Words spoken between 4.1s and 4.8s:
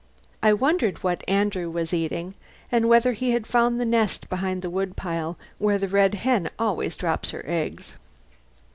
behind the